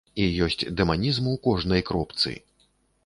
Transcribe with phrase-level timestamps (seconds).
[0.21, 2.35] І ёсць дэманізм у кожнай кропцы.